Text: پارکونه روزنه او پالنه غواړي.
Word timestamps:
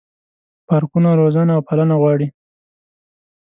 پارکونه 0.67 1.09
روزنه 1.21 1.51
او 1.57 1.61
پالنه 1.67 1.95
غواړي. 2.01 2.27